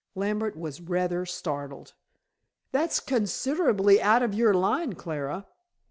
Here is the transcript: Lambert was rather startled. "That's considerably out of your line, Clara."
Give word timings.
Lambert 0.15 0.57
was 0.57 0.81
rather 0.81 1.27
startled. 1.27 1.93
"That's 2.71 2.99
considerably 2.99 4.01
out 4.01 4.23
of 4.23 4.33
your 4.33 4.55
line, 4.55 4.93
Clara." 4.93 5.45